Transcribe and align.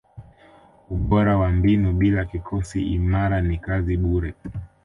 ubora 0.89 1.37
wa 1.37 1.49
mbinu 1.51 1.93
bila 1.93 2.25
kikosi 2.25 2.81
imara 2.81 3.41
ni 3.41 3.57
kazi 3.57 3.97
bure 3.97 4.33